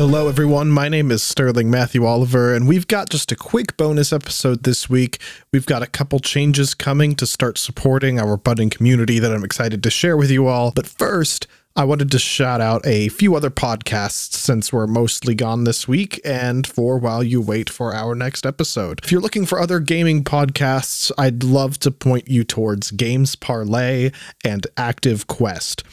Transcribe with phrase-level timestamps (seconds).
[0.00, 0.70] Hello, everyone.
[0.70, 4.88] My name is Sterling Matthew Oliver, and we've got just a quick bonus episode this
[4.88, 5.20] week.
[5.52, 9.82] We've got a couple changes coming to start supporting our budding community that I'm excited
[9.82, 10.72] to share with you all.
[10.74, 11.46] But first,
[11.76, 16.18] I wanted to shout out a few other podcasts since we're mostly gone this week
[16.24, 19.00] and for while you wait for our next episode.
[19.04, 24.12] If you're looking for other gaming podcasts, I'd love to point you towards Games Parlay
[24.42, 25.84] and Active Quest.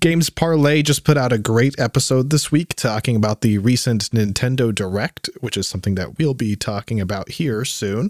[0.00, 4.74] Games Parlay just put out a great episode this week talking about the recent Nintendo
[4.74, 8.08] Direct, which is something that we'll be talking about here soon.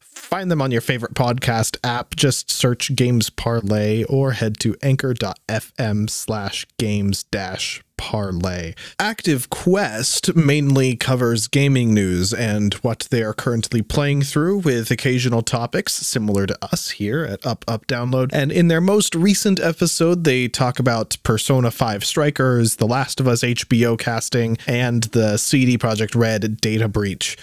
[0.00, 2.16] Find them on your favorite podcast app.
[2.16, 8.74] Just search Games Parlay or head to anchor.fm slash games dash parlay.
[8.98, 15.42] Active Quest mainly covers gaming news and what they are currently playing through with occasional
[15.42, 18.30] topics similar to us here at Up Up Download.
[18.32, 23.28] And in their most recent episode, they talk about Persona 5 Strikers, The Last of
[23.28, 27.36] Us HBO casting, and the CD Projekt Red data breach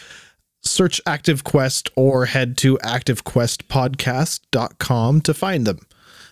[0.66, 5.80] search Active Quest or head to activequestpodcast.com to find them.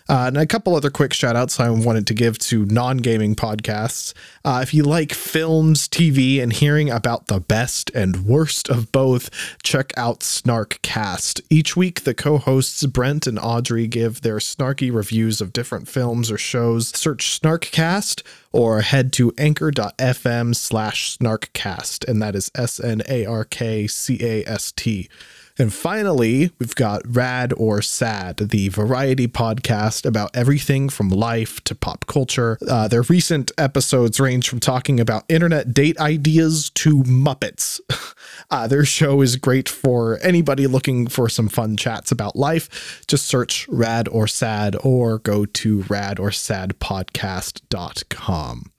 [0.08, 3.34] Uh, and a couple other quick shout outs I wanted to give to non gaming
[3.34, 4.14] podcasts.
[4.44, 9.30] Uh, if you like films, TV, and hearing about the best and worst of both,
[9.62, 11.40] check out Snarkcast.
[11.50, 16.30] Each week, the co hosts Brent and Audrey give their snarky reviews of different films
[16.30, 16.88] or shows.
[16.88, 18.22] Search Snarkcast
[18.52, 24.18] or head to anchor.fm slash snarkcast, and that is S N A R K C
[24.20, 25.08] A S T.
[25.62, 31.76] And finally, we've got Rad or Sad, the variety podcast about everything from life to
[31.76, 32.58] pop culture.
[32.68, 37.78] Uh, their recent episodes range from talking about internet date ideas to Muppets.
[38.50, 43.02] Uh, their show is great for anybody looking for some fun chats about life.
[43.06, 48.72] Just search Rad or Sad or go to radorsadpodcast.com.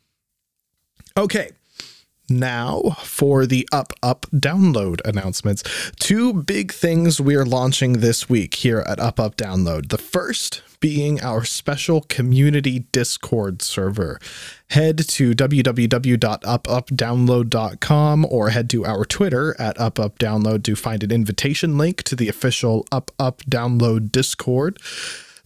[1.17, 1.49] Okay,
[2.39, 5.63] now for the Up Up download announcements.
[5.99, 9.89] Two big things we're launching this week here at Up Up Download.
[9.89, 14.19] The first being our special community Discord server.
[14.69, 22.03] Head to www.upupdownload.com or head to our Twitter at UpUpDownload to find an invitation link
[22.03, 24.77] to the official Up Up Download Discord.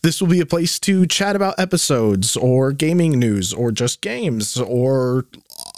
[0.01, 4.59] This will be a place to chat about episodes or gaming news or just games
[4.59, 5.27] or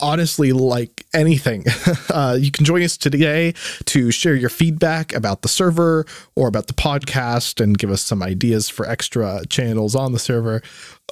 [0.02, 1.66] honestly like anything.
[2.10, 3.54] Uh, you can join us today
[3.86, 8.24] to share your feedback about the server or about the podcast and give us some
[8.24, 10.64] ideas for extra channels on the server.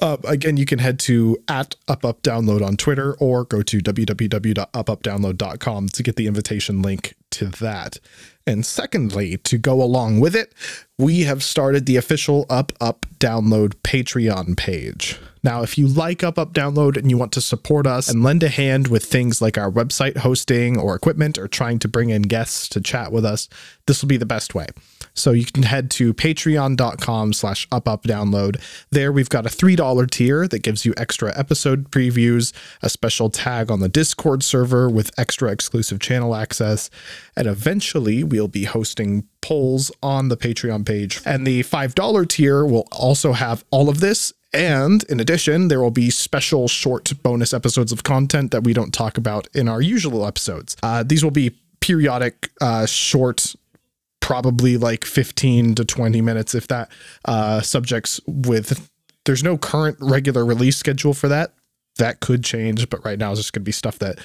[0.02, 6.02] Uh, again, you can head to at upupdownload on Twitter or go to www.upupdownload.com to
[6.02, 7.98] get the invitation link to that.
[8.46, 10.54] And secondly, to go along with it,
[10.96, 15.18] we have started the official Up Up Download Patreon page.
[15.42, 18.42] Now, if you like Up Up Download and you want to support us and lend
[18.42, 22.22] a hand with things like our website hosting or equipment or trying to bring in
[22.22, 23.48] guests to chat with us,
[23.86, 24.66] this will be the best way.
[25.14, 28.60] So you can head to patreon.com slash upupdownload.
[28.90, 33.70] There we've got a $3 tier that gives you extra episode previews, a special tag
[33.70, 36.90] on the Discord server with extra exclusive channel access,
[37.36, 41.20] and eventually we'll be hosting polls on the Patreon page.
[41.24, 45.90] And the $5 tier will also have all of this and in addition, there will
[45.90, 50.26] be special short bonus episodes of content that we don't talk about in our usual
[50.26, 50.76] episodes.
[50.82, 53.54] Uh, these will be periodic, uh, short,
[54.20, 56.90] probably like 15 to 20 minutes, if that,
[57.26, 58.90] uh, subjects with.
[59.26, 61.52] There's no current regular release schedule for that.
[61.98, 64.18] That could change, but right now it's just going to be stuff that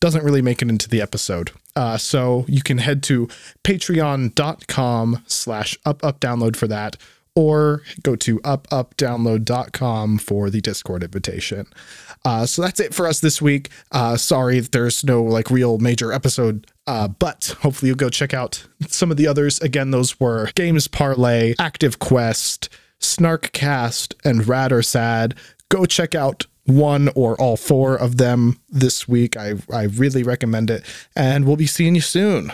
[0.00, 1.50] doesn't really make it into the episode.
[1.74, 3.26] Uh, so you can head to
[3.64, 6.96] patreon.com slash up up download for that
[7.36, 11.66] or go to upupdownload.com for the Discord invitation.
[12.24, 13.68] Uh, so that's it for us this week.
[13.92, 18.66] Uh, sorry there's no like real major episode, uh, but hopefully you'll go check out
[18.88, 19.60] some of the others.
[19.60, 22.68] Again, those were Games Parlay, Active Quest,
[23.00, 25.36] Snarkcast, and Rad or Sad.
[25.68, 29.36] Go check out one or all four of them this week.
[29.36, 30.84] I, I really recommend it,
[31.14, 32.52] and we'll be seeing you soon.